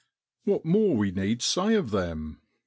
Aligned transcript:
What 0.45 0.65
more 0.65 0.95
need 1.05 1.15
we 1.21 1.39
say 1.41 1.75
of 1.75 1.91
them? 1.91 2.41